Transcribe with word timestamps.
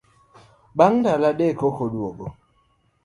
Bang 0.77 0.93
ndalo 0.99 1.25
adek 1.31 1.55
koka 1.59 1.81
oduogo. 1.87 2.27